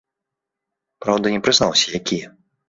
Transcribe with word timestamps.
Праўда, 1.05 1.25
не 1.35 1.43
прызнаўся 1.49 1.87
якія. 2.01 2.35